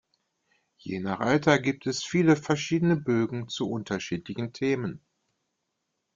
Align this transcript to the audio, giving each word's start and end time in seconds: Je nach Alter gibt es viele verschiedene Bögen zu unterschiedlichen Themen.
Je 0.79 0.99
nach 0.99 1.19
Alter 1.19 1.59
gibt 1.59 1.85
es 1.85 2.03
viele 2.03 2.35
verschiedene 2.35 2.95
Bögen 2.95 3.49
zu 3.49 3.69
unterschiedlichen 3.69 4.51
Themen. 4.51 4.99